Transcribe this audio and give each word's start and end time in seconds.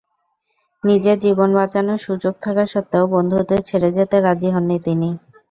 নিজের 0.83 1.17
জীবন 1.19 1.49
বাঁচানোর 1.55 1.99
সুযোগ 1.99 2.33
থাকা 2.41 2.63
সত্ত্বেও 2.65 3.05
বন্ধুদের 3.13 3.59
ছেড়ে 3.61 3.89
যেতে 3.97 4.15
রাজি 4.19 4.49
হননি 4.51 4.77
তিনি। 4.85 5.09